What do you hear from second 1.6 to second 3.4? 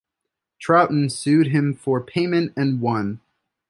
for payment and won.